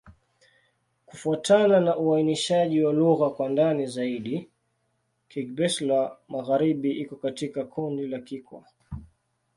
Kufuatana 1.05 1.79
na 1.79 1.97
uainishaji 1.97 2.83
wa 2.83 2.93
lugha 2.93 3.29
kwa 3.29 3.49
ndani 3.49 3.85
zaidi, 3.85 4.49
Kigbe-Xwla-Magharibi 5.29 6.91
iko 6.91 7.15
katika 7.15 7.65
kundi 7.65 8.07
la 8.07 8.19
Kikwa. 8.19 8.63